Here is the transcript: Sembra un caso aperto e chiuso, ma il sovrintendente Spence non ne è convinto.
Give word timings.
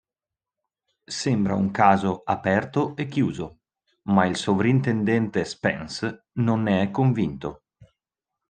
Sembra 1.19 1.53
un 1.53 1.69
caso 1.69 2.23
aperto 2.25 2.95
e 2.95 3.05
chiuso, 3.05 3.59
ma 4.05 4.25
il 4.25 4.35
sovrintendente 4.35 5.45
Spence 5.45 6.29
non 6.39 6.63
ne 6.63 6.81
è 6.81 6.89
convinto. 6.89 7.65